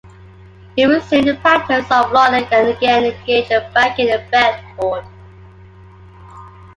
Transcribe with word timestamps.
He 0.75 0.83
resumed 0.83 1.27
the 1.27 1.35
practice 1.35 1.85
of 1.91 2.11
law 2.11 2.25
and 2.31 2.43
again 2.51 3.03
engaged 3.03 3.51
in 3.51 3.61
banking 3.71 4.09
in 4.09 4.19
Bedford. 4.31 5.05